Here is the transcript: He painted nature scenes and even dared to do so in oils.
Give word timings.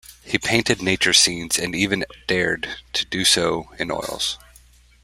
He 0.23 0.39
painted 0.39 0.81
nature 0.81 1.13
scenes 1.13 1.59
and 1.59 1.75
even 1.75 2.05
dared 2.25 2.67
to 2.93 3.05
do 3.05 3.23
so 3.23 3.69
in 3.77 3.91
oils. 3.91 4.39